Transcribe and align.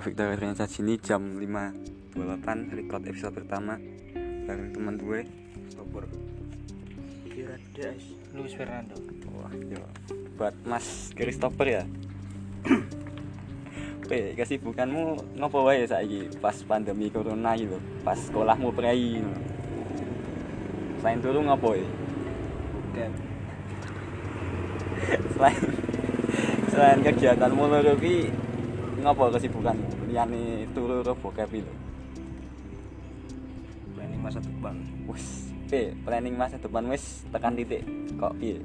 Victor 0.00 0.32
Rensa 0.32 0.64
sini 0.64 0.96
jam 0.96 1.36
5.28 1.36 2.72
record 2.72 3.04
episode 3.04 3.36
pertama 3.36 3.76
bareng 4.48 4.72
teman 4.72 4.96
gue. 4.96 5.20
Iki 7.28 7.40
rada 7.44 7.88
Luis 8.32 8.56
Fernando. 8.56 8.96
Wah, 9.36 9.52
yo. 9.52 9.84
Buat 10.40 10.56
Mas 10.64 11.12
Christopher 11.12 11.68
ya. 11.68 11.84
Pe, 14.08 14.32
kesibukanmu 14.34 15.36
ngopo 15.36 15.68
wae 15.68 15.84
saiki 15.84 16.32
pas 16.40 16.56
pandemi 16.64 17.12
corona 17.12 17.52
lho, 17.52 17.76
pas 18.00 18.16
sekolahmu 18.16 18.72
prei. 18.72 19.20
Selain 21.04 21.20
turu 21.20 21.44
ngopo 21.44 21.76
ya? 21.76 21.88
Bukan. 22.72 23.12
Selain 25.36 25.60
selain 26.72 26.98
kegiatanmu 27.04 27.68
loro 27.68 27.94
ki 28.00 28.32
ngopo 29.00 29.32
kesibukanmu? 29.32 30.12
Liyane 30.12 30.68
turu 30.76 31.00
karo 31.00 31.16
bokep 31.16 31.50
lho. 31.56 31.74
Planning 33.96 34.20
masa 34.20 34.38
depan. 34.44 34.76
Wis, 35.08 35.48
pe, 35.72 35.96
planning 36.04 36.36
masa 36.36 36.60
depan 36.60 36.84
wis 36.92 37.24
tekan 37.32 37.56
titik 37.56 37.82
kok 38.20 38.36
piye? 38.36 38.60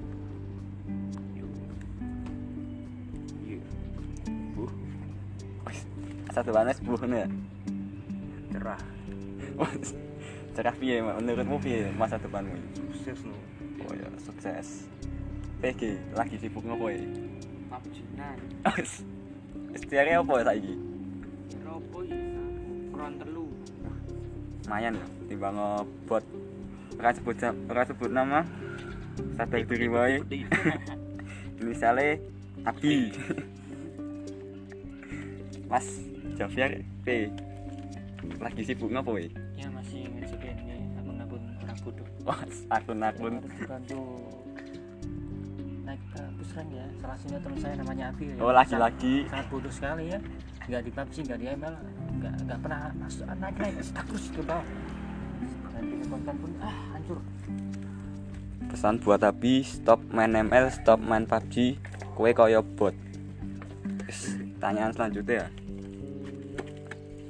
Depan 6.35 6.67
wis 6.67 6.79
buh 6.83 6.99
ya. 6.99 7.27
cerah. 8.51 8.81
Cerah 10.55 10.75
piye 10.75 10.99
menurutmu 10.99 11.57
piye 11.63 11.87
masa 11.95 12.19
depanmu? 12.19 12.59
Sukses 12.91 13.23
no. 13.23 13.35
Oh 13.87 13.95
ya, 13.95 14.11
sukses. 14.19 14.91
PG 15.63 16.11
lagi 16.11 16.35
sibuk 16.35 16.67
ngopo 16.67 16.91
ya? 16.91 16.99
Istiare 19.75 20.15
apa 20.15 20.43
saiki? 20.43 20.73
Ropo 21.63 21.97
iki? 22.03 22.19
Kron 22.95 23.13
telu. 23.19 23.45
Lumayan 24.65 24.93
ya, 24.95 25.07
timbang 25.27 25.55
ngebot. 25.55 26.23
Ora 26.95 27.09
sebut 27.11 27.35
ora 27.69 27.83
sebut 27.83 28.11
nama. 28.11 28.39
Sadar 29.35 29.63
diri 29.63 29.87
wae. 29.91 30.23
Misalnya 31.65 32.19
Abi. 32.63 33.11
Mas 35.71 35.85
Javier 36.39 36.83
P. 37.03 37.29
Lagi 38.41 38.61
sibuk 38.63 38.89
ngopo 38.89 39.19
ya? 39.19 39.29
Ya 39.55 39.67
masih 39.71 40.07
ngecekin 40.07 40.55
ini 40.65 40.75
akun-akun 40.97 41.41
orang 41.61 41.77
bodoh. 41.83 42.07
Wah, 42.25 42.41
akun-akun. 42.73 43.33
Bantu 43.69 44.01
rank 46.55 46.69
ya. 46.71 46.85
Salah 47.03 47.15
satunya 47.19 47.39
teman 47.43 47.57
saya 47.59 47.75
namanya 47.77 48.05
Abi. 48.15 48.23
ya. 48.31 48.35
Oh, 48.39 48.53
lagi-lagi. 48.55 49.15
sangat 49.27 49.47
bodoh 49.51 49.73
sekali 49.73 50.05
ya 50.15 50.19
nggak 50.65 50.81
di 50.81 50.91
PUBG 50.97 51.15
nggak 51.29 51.39
di 51.39 51.47
ML 51.53 51.75
nggak 52.17 52.33
nggak 52.49 52.59
pernah 52.65 52.79
masuk 52.97 53.25
naik 53.37 53.55
naik 53.61 53.75
status 53.85 54.23
ke 54.33 54.41
bawah 54.41 54.65
dan 55.77 55.83
bikin 55.85 56.07
konten 56.09 56.35
pun 56.41 56.51
ah 56.61 56.77
hancur 56.95 57.19
Pesan 58.65 58.97
buat 58.97 59.21
Abi, 59.21 59.61
stop 59.61 60.01
main 60.09 60.33
ML, 60.33 60.73
stop 60.73 60.97
main 60.97 61.23
PUBG, 61.29 61.77
kue 62.17 62.33
koyo 62.33 62.65
bot. 62.65 62.97
Wis, 64.09 64.41
Pertanyaan 64.57 64.91
selanjutnya 64.91 65.45
ya. 65.45 65.47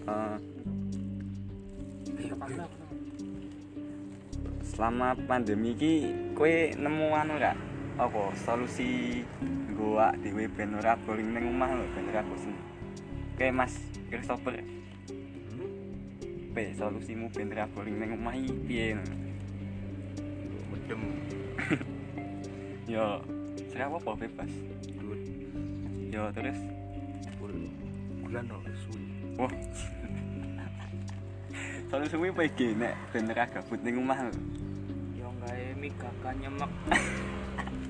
Lah 0.07 0.39
selama 4.63 5.13
pandemi 5.27 5.75
ki 5.75 5.95
kue 6.33 6.71
nemu 6.79 7.07
anu 7.13 7.35
gak? 7.37 7.59
Apa 7.95 8.27
solusi 8.43 9.23
gua 9.71 10.11
dhewe 10.19 10.51
ben 10.51 10.75
ora 10.75 10.99
boring 10.99 11.31
ning 11.31 11.47
omah 11.47 11.71
lho, 11.71 11.88
ben 11.95 12.11
ora 12.11 12.21
bosen. 12.27 12.51
Oke 13.35 13.47
Mas 13.55 13.73
Christopher. 14.11 14.59
Pe, 16.51 16.75
solusimu 16.75 17.31
ben 17.31 17.56
ora 17.56 17.63
boring 17.72 17.95
ning 17.95 18.11
omah 18.19 18.35
iki 18.35 18.51
piye? 18.67 19.00
medem 20.72 21.01
Yo, 22.94 23.23
serah 23.72 23.88
apa 23.88 24.12
bebas. 24.19 24.51
dulu 24.91 25.16
Yo 26.12 26.27
terus 26.35 26.59
bulan 28.19 28.44
loh 28.51 28.59
suwi 28.83 29.03
Wah. 29.39 29.51
Solusimu 31.91 32.35
apa 32.35 32.44
iki 32.44 32.75
nek 32.75 32.94
ben 33.16 33.31
ora 33.31 33.47
gabut 33.47 33.79
ning 33.79 34.03
omah 34.03 34.19
lho? 34.27 34.35
kayak 35.45 35.77
mika 35.77 36.09
kan 36.25 36.33
nyemek 36.41 36.72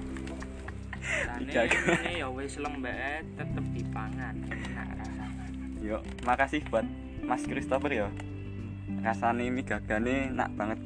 Migaka. 1.38 1.78
ini 2.02 2.20
ya 2.20 2.28
wis 2.30 2.56
lembek 2.56 2.96
tetep 3.36 3.66
dipangan 3.72 4.36
enak 4.44 4.88
rasanya 4.96 5.38
Yo, 5.80 5.98
makasih 6.24 6.66
buat 6.66 6.86
Mas 7.22 7.42
Christopher 7.42 7.92
ya. 7.92 8.08
Rasane 9.00 9.50
mie 9.50 9.62
gagane 9.62 10.30
nak 10.30 10.50
banget. 10.54 10.82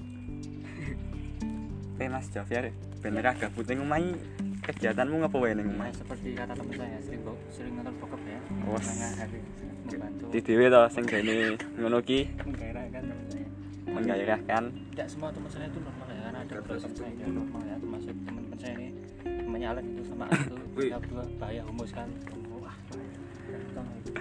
Eh 1.96 2.08
Mas 2.08 2.28
Javier, 2.30 2.72
ben 2.98 3.16
ora 3.16 3.32
gabut 3.34 3.64
ning 3.66 3.80
omah 3.80 3.96
iki 3.98 4.16
kegiatanmu 4.62 5.20
ngapa 5.20 5.36
wae 5.36 5.52
ning 5.52 5.68
omah? 5.68 5.88
Nah, 5.88 5.96
seperti 5.96 6.32
kata 6.32 6.52
teman 6.54 6.74
saya 6.74 7.00
sering 7.00 7.22
bo- 7.24 7.40
sering 7.50 7.74
nonton 7.76 7.96
bokep 7.98 8.22
ya 8.24 8.40
hari 9.18 9.40
membantu 9.84 10.24
Di 10.30 10.40
dhewe 10.40 10.66
to 10.70 10.82
sing 10.90 11.04
gene 11.04 11.36
ngono 11.76 12.00
ki 12.00 12.20
menggairahkan 12.38 13.04
teman 13.04 13.26
saya 13.26 13.48
menggairahkan. 13.90 14.64
tidak 14.94 15.08
semua 15.10 15.30
teman 15.32 15.50
saya 15.50 15.66
itu 15.66 15.80
normal 15.80 16.08
ya 16.08 16.20
karena 16.22 16.40
ada 16.40 16.54
teman 16.62 16.94
saya 16.94 17.26
normal 17.26 17.62
ya 17.62 17.76
termasuk 17.78 18.16
teman-teman 18.22 18.58
saya 18.58 18.74
ini 18.76 18.88
namanya 19.50 19.74
Alan 19.74 19.86
itu 19.90 20.04
sama 20.06 20.30
itu 20.30 20.56
kita 20.78 20.98
berdua 21.02 21.26
bahaya 21.42 21.62
tolong 21.66 22.10
itu 23.98 24.12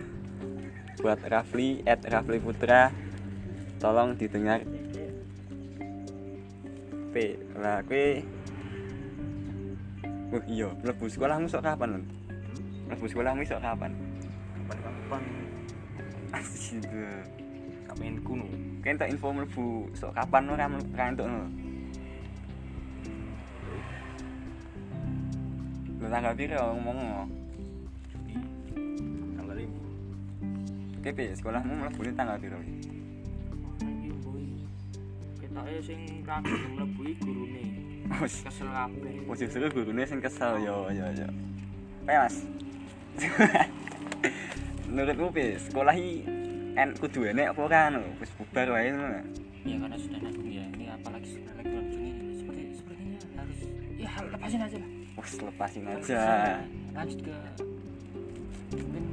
Buat 0.98 1.20
Rafli 1.28 1.84
at 1.84 2.00
Rafli 2.02 2.40
Putra 2.40 2.90
tolong 3.78 4.16
didengar. 4.16 4.64
P 7.12 7.14
lah 7.60 7.84
kowe 7.84 8.08
Oh 10.28 10.44
iya, 10.44 10.68
mlebu 10.84 11.08
sekolahmu 11.08 11.48
sok 11.48 11.64
kapan, 11.64 11.96
Lon? 11.96 12.04
Mlebu 12.88 13.04
sekolahmu 13.08 13.40
sok 13.48 13.64
kapan? 13.64 13.92
kapan-kapan 14.68 15.22
Asik 16.36 16.84
kami 17.88 18.20
kuno. 18.20 18.44
Kayak 18.84 19.00
tak 19.00 19.10
info 19.16 19.32
mlebu 19.32 19.88
sok 19.96 20.12
kapan 20.12 20.52
ora 20.52 20.68
ra 20.68 21.04
entuk 21.08 21.24
lho. 21.24 21.48
Lho 25.98 26.06
tanggal 26.06 26.34
piro 26.38 26.62
ngomong 26.78 26.98
di 28.26 28.34
tanggal 29.34 29.56
lima 29.58 29.82
Oke, 30.98 31.10
Pi, 31.14 31.24
sekolahmu 31.34 31.72
mlebu 31.74 32.00
ini 32.06 32.12
tanggal 32.14 32.38
boy 32.38 32.66
kita 35.42 35.60
eh 35.66 35.80
sing 35.82 36.00
ragu 36.22 36.50
mlebu 36.50 37.00
iki 37.06 37.22
gurune. 37.22 37.62
Wes, 38.22 38.46
kesel 38.46 38.68
kabeh. 38.70 39.14
Wes 39.26 39.38
justru 39.42 39.66
gurune 39.74 40.02
sing 40.06 40.22
kesel. 40.22 40.62
Yo 40.62 40.86
yo 40.94 41.06
yo. 41.18 41.28
Kayak 42.06 42.30
Mas. 42.30 42.36
Menurutmu 44.90 45.34
Pi, 45.34 45.58
sekolah 45.58 45.94
iki 45.98 46.26
en 46.78 46.94
kudu 46.94 47.26
enek 47.30 47.54
apa 47.54 47.90
lho? 47.90 48.02
Wis 48.22 48.30
bubar 48.38 48.70
wae 48.70 48.94
ngono. 48.94 49.22
ya 49.68 49.76
karena 49.76 49.96
sudah 50.00 50.18
nanggung 50.24 50.48
ya 50.48 50.64
ini 50.80 50.88
apalagi 50.88 51.44
lagi 51.44 51.68
bulan 51.68 51.86
Juni 51.92 52.10
seperti 52.40 52.62
sepertinya 52.72 53.18
harus 53.36 53.58
ya 54.00 54.08
lepasin 54.32 54.64
aja 54.64 54.76
lah 54.80 54.97
Wes 55.18 55.32
lepasin 55.42 55.84
aja. 55.84 56.22
lanjut 56.94 57.18
ke 57.20 57.34
mungkin 58.72 59.04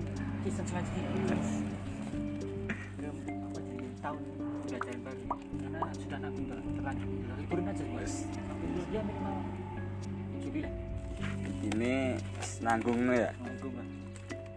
season 0.41 0.65
selanjutnya 0.65 1.01
ke 1.09 3.07
apa 3.25 3.59
jadi 3.59 3.87
tahun 3.99 4.19
pembelajaran 4.37 4.99
baru 5.01 5.21
karena 5.25 5.89
sudah 5.93 6.17
nanggung 6.21 6.45
ter 6.45 6.57
terlanjur 6.61 7.07
liburin 7.35 7.65
aja 7.67 7.83
Wes. 7.97 8.13
libur 8.29 8.85
dia 8.89 9.01
minimal 9.01 9.35
Juli 10.39 10.59
lah 10.61 10.73
Ini 11.65 11.95
nanggung 12.61 12.99
ya. 13.09 13.29
nanggung 13.41 13.73
lah 13.73 13.87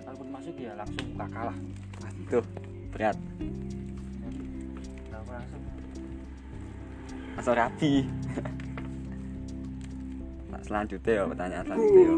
kalaupun 0.04 0.28
masuk 0.28 0.54
ya 0.56 0.72
langsung 0.76 1.08
kakak 1.16 1.44
lah 1.48 1.56
Tuh, 2.28 2.44
berat. 2.92 3.16
Langsung 5.08 5.62
Masuk 7.40 7.54
rapi. 7.56 8.04
Selanjutnya 10.62 11.12
ya 11.12 11.25
pertanyaan 11.25 11.64
selanjutnya 11.64 12.02
ya. 12.02 12.14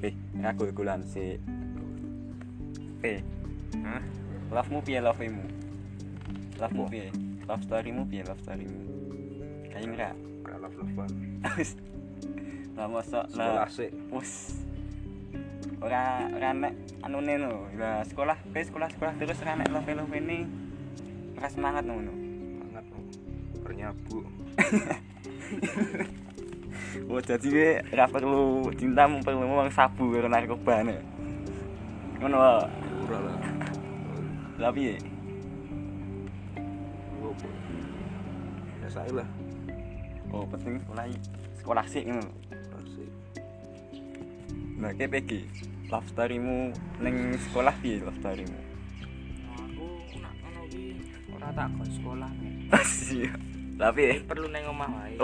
Eh, 0.00 0.14
aku 0.42 0.62
gulan 0.72 1.00
si. 1.04 1.36
Eh, 3.00 3.20
Hah? 3.84 4.02
love 4.50 4.70
mu 4.72 4.80
piye 4.82 5.00
love 5.00 5.20
mu? 5.28 5.44
Love 6.58 6.74
mu 6.74 6.84
piye? 6.88 7.08
Love 7.46 7.62
story 7.64 7.90
mu 7.92 8.02
piye 8.08 8.22
love 8.24 8.40
story 8.42 8.64
mu? 8.64 8.80
Kayak 9.68 9.84
enggak? 9.86 10.14
Kalap 10.44 10.72
lepan. 10.74 11.10
Lah 12.76 12.86
mosok 12.88 13.24
Sekolah 13.28 13.64
lah. 13.64 13.68
sih. 13.68 13.90
Wes. 14.08 14.32
Ora 15.80 16.28
ora 16.32 16.48
nek 16.52 16.74
anune 17.04 17.34
lho. 17.40 17.68
Lah 17.76 18.04
sekolah, 18.04 18.36
kowe 18.40 18.60
sekolah-sekolah 18.60 19.12
terus 19.20 19.40
ora 19.44 19.56
nek 19.56 19.68
love-love 19.68 20.12
ini 20.16 20.38
ora 21.36 21.48
semangat 21.48 21.84
ngono. 21.84 22.12
Banget. 22.64 22.84
Bernyabu. 23.64 24.18
Oh 27.10 27.20
jadi 27.22 27.46
gue 27.46 27.70
ora 27.94 28.06
perlu 28.06 28.70
cinta 28.74 29.06
perlu 29.06 29.46
wong 29.46 29.70
sabu 29.70 30.14
karo 30.14 30.28
narkoba 30.30 30.86
ne. 30.86 30.96
Ngono 32.18 32.36
lah. 32.36 32.68
Opo. 37.20 37.46
Ya 38.82 38.88
saya 38.88 39.12
lah. 39.24 39.28
oh 40.30 40.46
penting 40.46 40.78
sekolah 40.86 41.04
sekolah 41.58 41.84
sih 41.90 42.02
ngono 42.06 42.30
Asik. 42.78 43.10
nah 44.78 44.90
kayak 44.94 45.10
pegi 45.18 45.40
love 45.90 46.06
storymu 46.06 46.70
neng 47.02 47.34
sekolah 47.50 47.74
piye 47.82 47.98
love 48.00 48.18
storymu 48.22 48.60
aku 49.58 49.86
nak 50.22 50.34
ngono 50.38 50.62
ki 50.70 50.84
ora 51.34 51.48
tak 51.50 51.68
go 51.74 51.84
sekolah 51.84 52.30
nih. 52.38 52.54
iya 53.18 53.32
tapi 53.80 54.02
perlu 54.22 54.46
neng 54.48 54.70
omah 54.70 54.88
wae 55.02 55.18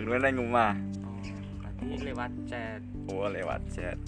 Lu 0.00 0.14
neng 0.18 0.34
rumah. 0.38 0.74
Oh 1.02 1.18
berarti 1.62 1.86
lewat 2.02 2.32
chat. 2.48 2.80
Oh 3.10 3.26
lewat 3.30 3.60
chat. 3.70 3.98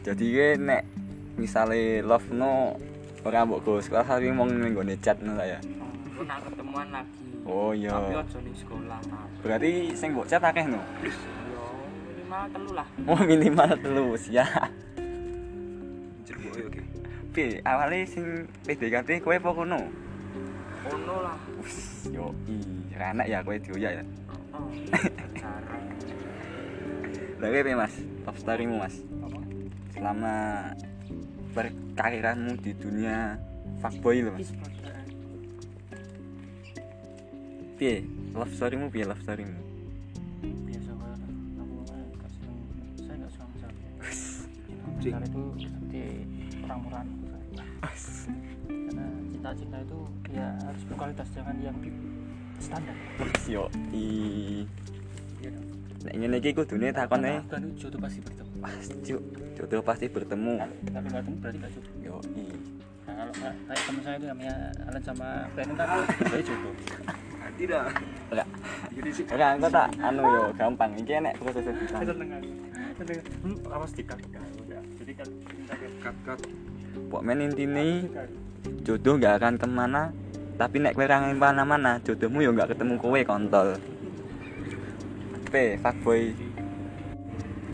Jadi 0.00 0.26
ke 0.32 0.48
nek 0.56 0.82
misale 1.36 2.00
love 2.00 2.28
no 2.32 2.76
ora 3.20 3.44
mbok 3.44 3.60
go 3.64 3.72
sekolah 3.80 4.04
tapi 4.04 4.32
mong 4.32 4.48
ning 4.48 4.72
gone 4.72 4.96
chat 5.00 5.20
no 5.20 5.36
ya 5.40 5.60
nak 6.24 6.40
ketemuan 6.44 6.88
lagi. 6.92 7.20
Oh 7.48 7.72
iya. 7.72 7.92
Tapi 7.96 8.12
aja 8.16 8.38
ning 8.44 8.56
sekolah 8.56 9.00
nah. 9.08 9.26
berarti 9.40 9.92
sing 9.96 10.12
mbok 10.12 10.28
chat 10.28 10.40
akeh 10.44 10.64
no? 10.68 10.80
Yo 11.04 11.64
minimal 12.08 12.44
telu 12.52 12.70
lah. 12.76 12.88
Oh 13.08 13.20
minimal 13.20 13.70
telu 13.80 14.06
ya 14.28 14.46
Jeruk 16.28 16.52
yo 16.56 16.66
ki. 16.68 16.80
piye 17.30 17.62
awale 17.62 18.04
sing 18.04 18.50
PDKT 18.66 19.22
kowe 19.22 19.36
apa 19.36 19.50
kono 19.54 19.80
ono 20.88 21.16
lah. 21.20 21.38
Yo 22.16 22.32
i 22.48 22.56
ra 22.96 23.12
enak 23.12 23.26
ya 23.28 23.38
kowe 23.44 23.56
dioyak 23.60 23.92
ya? 24.00 24.04
Jarang 25.36 25.84
lha 27.40 27.48
piye 27.48 27.72
mas? 27.72 27.94
Love 28.28 28.40
storymu 28.40 28.76
mas? 28.76 29.00
Apa? 29.24 29.40
Selama 29.96 30.34
berkariranmu 31.56 32.52
di 32.60 32.72
dunia 32.76 33.40
fuckboy 33.80 34.20
lho 34.20 34.32
mas. 34.36 34.52
Pak. 34.52 34.72
piye? 37.80 38.04
Love 38.36 38.52
storymu 38.52 38.92
piye 38.92 39.08
love 39.08 39.24
storymu? 39.24 39.56
Biasa 40.68 40.90
banget 41.00 41.20
aku 41.56 41.74
nggak 42.12 42.30
seneng. 42.32 42.58
Saya 43.00 43.16
nggak 43.24 43.32
suka. 43.32 43.68
Karena 45.00 45.24
itu 45.24 45.42
seperti 45.56 46.00
orang 46.68 47.08
karena 49.40 49.56
cinta-cinta 49.56 49.78
itu 49.80 49.98
ya 50.36 50.48
harus 50.68 50.82
berkualitas 50.84 51.28
jangan 51.32 51.56
yang 51.64 51.76
standar. 52.60 52.96
Yo 53.48 53.64
i. 53.96 54.08
Iya 55.40 55.50
nek 56.00 56.14
ngene 56.16 56.36
iki 56.44 56.50
kudune 56.52 56.92
takone 56.92 57.40
jodoh 57.80 58.00
pasti 58.04 58.20
bertemu. 58.20 58.52
Pas 58.60 58.84
cuk. 59.00 59.22
Jodoh 59.56 59.80
pasti 59.80 60.06
bertemu. 60.12 60.52
Tapi 60.60 61.06
nggak 61.08 61.24
ketemu 61.24 61.36
berarti 61.40 61.56
nggak 61.56 61.72
jodoh 61.72 61.94
yo 62.04 62.16
i. 62.36 62.44
Nah 63.08 63.14
kalau 63.16 63.32
nggak 63.32 63.54
kayak 63.64 63.80
teman 63.88 64.02
saya 64.04 64.16
itu 64.20 64.26
namanya 64.28 64.54
Alan 64.84 65.02
sama 65.08 65.28
Brandon 65.56 65.76
kan 65.80 65.88
berarti 66.20 66.44
jodoh 66.44 66.72
Tidak. 67.56 67.84
Enggak. 68.28 68.48
Jadi 68.92 69.10
sih. 69.12 69.24
ora 69.32 69.46
engko 69.56 69.68
tak. 69.72 69.88
Anu 70.04 70.20
yo 70.20 70.42
gampang. 70.52 70.90
Iki 71.00 71.12
enek 71.16 71.34
proses 71.40 71.64
editan. 71.64 71.98
seneng 72.04 72.28
aku 72.28 72.52
seneng. 73.00 73.18
Hmm, 73.40 73.56
awas 73.72 73.92
dikat 73.96 74.20
udah 74.68 74.82
jadi 75.00 75.12
kan 75.16 75.28
cinta 75.48 75.74
kan 75.80 75.92
Cut 76.04 76.16
cut. 76.28 76.40
pok 77.08 77.22
men 77.24 77.40
intine 77.40 78.04
jodoh 78.84 79.14
nggak 79.20 79.38
akan 79.40 79.54
ke 79.60 79.66
mana 79.68 80.10
tapi 80.60 80.76
nek 80.76 80.92
kowe 80.92 81.08
ra 81.08 81.24
mana-mana 81.24 81.96
jodohmu 82.04 82.44
yo 82.44 82.52
nggak 82.52 82.76
ketemu 82.76 83.00
kowe 83.00 83.20
kontol. 83.24 83.80
P 85.48 85.80
fuckboy. 85.80 86.36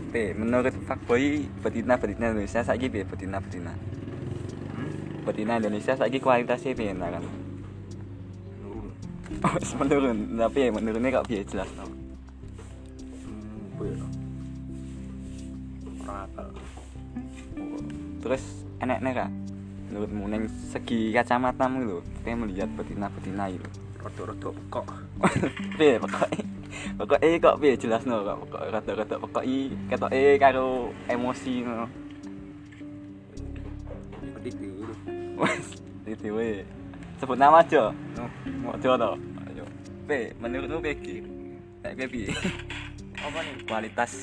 P 0.07 0.13
menurut 0.39 0.71
fuckboy 0.87 1.51
betina 1.59 1.99
betina 1.99 2.31
Indonesia 2.31 2.63
saiki 2.63 2.87
piye? 2.87 3.03
Betina 3.03 3.43
betina. 3.43 3.75
Betina 5.27 5.59
Indonesia 5.59 5.99
saiki 5.99 6.23
kualitasnya 6.23 6.71
piye 6.79 6.95
kan? 6.95 7.23
Oh 9.43 9.59
menurun. 9.83 10.17
Tapi 10.47 10.57
ya 10.63 10.71
menurunnya 10.71 11.19
kok 11.19 11.27
piye? 11.27 11.43
Jelas 11.43 11.67
no 11.75 11.91
Hmm, 13.27 13.83
ya? 13.83 14.07
Terus 18.23 18.43
ra 18.79 19.27
menurutmu 19.87 20.23
neng 20.27 20.43
segi 20.71 21.15
kacamatamu 21.15 21.77
lho 21.87 21.97
kayak 22.23 22.37
melihat 22.43 22.69
betina 22.75 23.07
betina 23.07 23.47
itu. 23.47 23.67
Rada-rada 24.03 24.49
pekok. 24.51 24.87
piye 25.79 25.95
pokoknya 25.97 26.43
pokoknya 26.99 27.27
kok 27.39 27.55
piye? 27.63 27.73
Jelas 27.79 28.03
no 28.03 28.21
kok 28.23 28.37
pokok 28.45 28.63
rada-rada 28.67 29.15
pokoknya 29.17 29.57
ketoke 29.87 30.23
karo 30.37 30.91
emosi 31.07 31.63
no 31.63 31.87
Pedik 34.37 34.55
dulu. 34.59 34.93
wes 35.39 35.67
itu 36.07 36.29
we 36.31 36.63
sebut 37.19 37.37
nama 37.39 37.59
aja. 37.63 37.91
No. 38.15 38.25
mau 38.63 38.73
aja 38.75 38.95
to? 38.95 39.11
Ayo. 39.49 39.65
P 40.07 40.09
menurutmu 40.39 40.83
piye 40.83 40.95
Ki 40.99 41.15
piye 41.83 42.07
piye? 42.11 42.29
Apa 43.17 43.39
nih? 43.41 43.55
Kualitas 43.65 44.13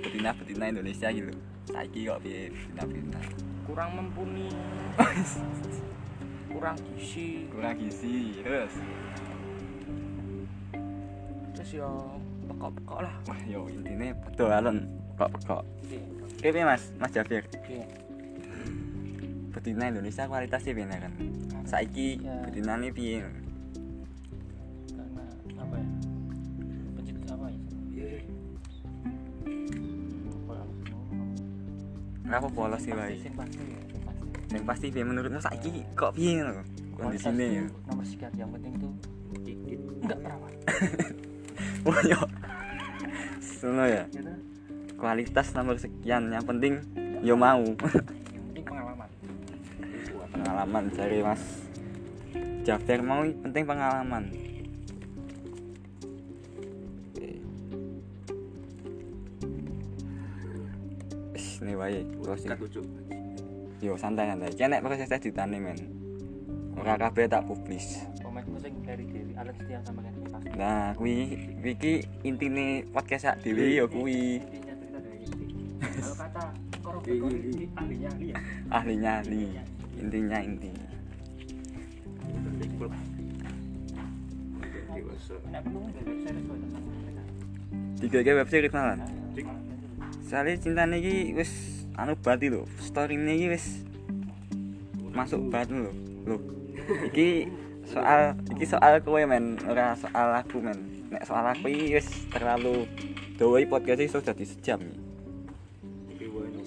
betina 0.00 0.30
betina 0.36 0.68
Indonesia 0.68 1.08
gitu 1.08 1.32
saiki 1.66 2.06
kok 2.06 2.20
piye 2.22 2.52
betina 2.52 2.82
betina 2.84 3.20
kurang 3.66 3.90
mumpuni. 3.98 4.48
Kurang 6.56 6.78
gizi. 6.96 7.52
Kurang 7.52 7.76
gizi 7.76 8.40
terus? 8.40 8.72
Terus 11.52 11.70
yo 11.76 12.16
pekok-pekok 12.48 12.98
lah. 13.04 13.14
Wah 13.28 13.40
yo 13.44 13.68
intinya 13.68 14.16
betul 14.24 14.48
alon 14.48 14.88
kok 15.20 15.28
kok 15.44 15.62
Oke, 16.36 16.48
piye 16.48 16.64
mas. 16.64 16.92
Mas 16.96 17.12
Jafir. 17.12 17.44
Oke. 17.44 17.84
betina 19.52 19.88
Indonesia 19.88 20.24
kualitasnya 20.24 20.72
piye 20.72 20.86
kan? 20.88 21.12
Saiki 21.68 22.24
Ya. 22.24 22.40
betina 22.48 22.80
ini 22.80 22.88
piye 22.94 23.20
mau. 32.26 32.36
apa 32.36 32.48
polos 32.48 32.80
sih 32.80 32.90
wae 32.90 33.14
Pasti, 33.14 33.30
pasti, 33.30 33.62
ya, 34.50 34.60
pasti. 34.62 34.86
piye 34.88 35.04
menurutmu 35.04 35.38
saiki 35.38 35.86
kok 35.92 36.12
piye 36.12 36.42
Kualitas 36.42 36.64
kondisine 36.96 37.44
ya. 37.46 37.64
nomor 37.86 38.04
sekian 38.04 38.32
yang 38.34 38.50
penting 38.50 38.72
tuh 38.76 38.92
Dikit. 39.38 39.80
enggak 40.00 40.18
perawan 40.20 40.52
wah 41.86 42.00
yo. 42.02 42.20
Sono 43.38 43.84
ya. 43.84 44.04
Gitu. 44.08 44.32
Kualitas 44.96 45.52
nomor 45.52 45.76
sekian 45.76 46.28
yang 46.28 46.42
penting 46.42 46.82
yo 47.20 47.34
mau. 47.34 47.62
Yang 47.62 47.78
penting 48.50 48.64
pengalaman. 48.64 49.08
Pengalaman 50.28 50.84
cari 50.90 51.18
mas. 51.20 51.42
Jafir 52.62 52.98
mau 53.00 53.22
penting 53.22 53.62
pengalaman 53.62 54.24
ini 61.66 61.74
wae 61.74 62.00
closing. 62.22 62.54
Yo 63.82 63.98
santai 63.98 64.30
santai 64.30 64.54
kene 64.54 64.78
proses 64.78 65.10
editane 65.10 65.58
men. 65.58 65.78
Ora 66.78 66.94
kabeh 66.94 67.26
tak 67.26 67.42
publis. 67.50 68.06
Sing 68.62 68.72
dari 68.86 69.04
setia 69.58 69.78
sama 69.84 70.00
kan 70.02 70.14
nah 70.56 70.96
kuwi 70.96 71.36
iki 71.60 72.00
intine 72.24 72.86
podcast 72.88 73.28
sak 73.28 73.36
dhewe 73.44 73.76
yo 73.76 73.84
kuwi. 73.86 74.40
intinya 74.40 74.74
kalau 76.00 76.16
kata 76.16 76.42
ahlinya 77.76 78.08
ahli 78.10 78.26
ya? 78.32 78.36
Ahlinya 78.72 79.10
ahli 79.20 79.42
intinya 80.00 80.38
inti 80.40 80.72
Penting 82.26 82.70
pula. 82.80 82.98
Dewasa. 84.96 85.36
Nek 85.52 85.60
perlu 85.60 85.78
nggak 85.84 86.02
website 86.08 86.36
sesuai 86.40 86.58
tentang 86.64 86.82
mereka. 86.88 87.22
tiga 88.00 88.18
ke 88.24 88.32
web 88.32 88.48
series 88.48 88.72
malah 88.72 88.96
Soalnya 90.26 90.58
cintane 90.58 90.98
iki 90.98 91.38
wis 91.38 91.86
anu 91.94 92.18
banget 92.18 92.50
lho 92.50 92.66
story 92.82 93.14
ini 93.14 93.46
wis 93.46 93.86
masuk 95.14 95.38
banget 95.54 95.86
lho. 95.86 95.92
Lho 96.26 96.36
iki 97.06 97.46
soal 97.86 98.34
iki 98.50 98.66
soal 98.66 98.98
kowe 99.06 99.22
men. 99.22 99.54
Ora 99.70 99.94
soal 99.94 100.34
aku 100.34 100.58
men. 100.58 101.06
Nek 101.14 101.22
soal 101.22 101.46
aku 101.46 101.70
iki 101.70 101.94
wis 101.94 102.10
terlalu 102.34 102.90
dawa 103.38 103.62
podcast 103.70 104.02
sudah 104.10 104.34
dadi 104.34 104.44
sejam. 104.50 104.82
Iki 106.10 106.26
wae 106.26 106.50
tuh 106.50 106.62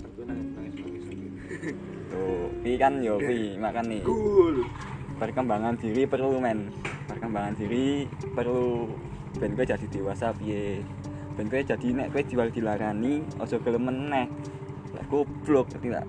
iki 2.63 2.75
kan 2.79 3.03
yo 3.03 3.19
kuwi 3.19 3.59
makane. 3.59 3.99
Cool. 4.07 4.63
perkembangan 5.19 5.75
diri 5.75 6.07
perlu 6.07 6.39
men. 6.39 6.71
Perkembangan 7.11 7.59
diri 7.59 8.07
perlu 8.31 8.87
ben 9.35 9.51
kowe 9.51 9.67
jadi 9.67 9.85
dewasa 9.91 10.31
piye 10.31 10.79
ben 11.39 11.47
kowe 11.47 11.63
jadi 11.63 11.87
nek 11.95 12.11
kowe 12.11 12.19
jual 12.27 12.51
dilarani 12.51 13.23
aja 13.39 13.55
gelem 13.63 13.87
meneh. 13.87 14.27
Lah 14.91 15.05
goblok 15.07 15.71
ngerti 15.71 15.87
tak. 15.87 16.05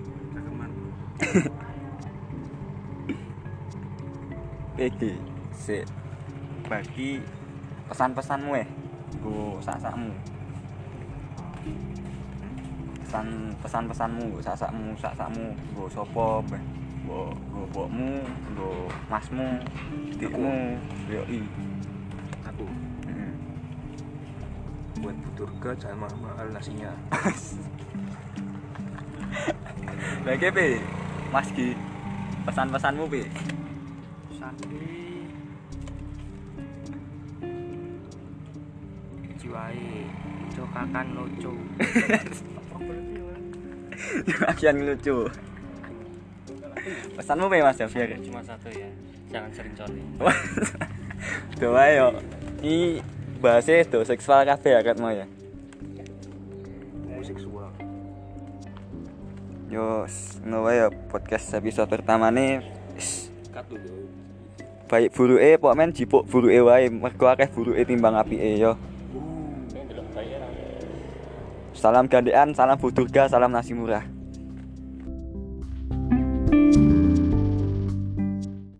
PD 4.75 5.15
sik. 5.55 5.87
Bagi 6.67 7.23
pesan-pesanmu 7.87 8.59
eh. 8.59 8.67
Go 9.23 9.55
sak-sakmu. 9.63 10.11
Pesan 13.07 13.27
pesan 13.63 13.83
pesanmu 13.87 14.27
sak 14.43 14.59
sakmu 14.59 14.91
sak 14.99 15.15
sakmu 15.15 15.55
gue 15.79 15.87
sopo 15.95 16.43
be? 16.51 16.59
Gue 17.07 17.23
gue 17.31 17.65
bokmu 17.71 18.19
gue 18.51 18.75
masmu 19.07 19.63
dikmu 20.19 20.75
yo 21.07 21.23
i. 21.31 21.39
Aku 22.51 22.67
buat 25.01 25.17
buturga 25.17 25.71
jangan 25.81 26.13
mahal 26.21 26.47
nasinya. 26.53 26.93
Lagi 30.21 30.53
pe 30.53 30.77
mas 31.33 31.49
ki 31.49 31.73
pesan 32.45 32.69
pesanmu 32.69 33.09
pe 33.09 33.25
Sandi 34.37 35.25
jiwai 39.41 40.05
cokakan 40.53 41.07
lucu 41.17 41.53
akhirnya 44.51 44.93
lucu. 44.93 45.25
Pesanmu 47.17 47.49
pe 47.49 47.65
mas 47.65 47.77
Javier 47.81 48.13
cuma 48.21 48.45
satu 48.45 48.69
ya 48.69 48.89
jangan 49.33 49.49
sering 49.57 49.73
coli. 49.73 50.03
Doa 51.61 51.85
yo 51.89 52.07
ini 52.61 53.01
bahasnya 53.41 53.81
itu 53.81 53.99
seksual 54.05 54.45
kafe 54.45 54.77
ya 54.77 54.93
mau 55.01 55.09
ya? 55.09 55.25
Homoseksual 57.09 57.73
yo 59.73 60.05
ngono 60.45 60.69
ya 60.69 60.87
podcast 61.09 61.57
episode 61.57 61.89
pertama 61.89 62.29
nih. 62.29 62.61
Cut 63.49 63.65
dulu. 63.65 64.05
Baik 64.85 65.09
buruke 65.15 65.49
pok 65.57 65.73
men 65.73 65.89
jipuk 65.89 66.23
buruke 66.29 66.59
wae. 66.61 66.87
Mergo 66.93 67.25
akeh 67.25 67.49
buruke 67.49 67.81
timbang 67.81 68.13
apike 68.13 68.61
yo. 68.61 68.77
Ini 69.73 69.81
belum 69.89 70.05
bayar 70.13 70.41
salam 71.71 72.05
gandean 72.05 72.53
salam 72.53 72.77
budurga 72.77 73.25
salam 73.25 73.49
nasi 73.49 73.73
murah 73.73 74.05